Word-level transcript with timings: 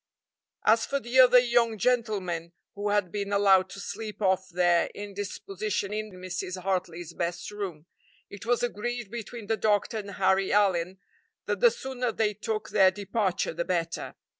As 0.65 0.83
for 0.83 0.99
the 0.99 1.19
other 1.19 1.37
young 1.37 1.77
gentlemen, 1.77 2.53
who 2.73 2.89
had 2.89 3.11
been 3.11 3.31
allowed 3.31 3.69
to 3.69 3.79
sleep 3.79 4.19
off 4.19 4.49
their 4.49 4.87
indisposition 4.95 5.93
in 5.93 6.09
Mrs. 6.13 6.59
Hartley's 6.63 7.13
best 7.13 7.51
room, 7.51 7.85
it 8.27 8.43
was 8.43 8.63
agreed 8.63 9.11
between 9.11 9.45
the 9.45 9.57
doctor 9.57 9.99
and 9.99 10.09
Harry 10.15 10.51
Allyn 10.51 10.97
that 11.45 11.59
the 11.59 11.69
sooner 11.69 12.11
they 12.11 12.33
took 12.33 12.69
their 12.69 12.89
departure 12.89 13.53
the 13.53 13.63
better. 13.63 14.15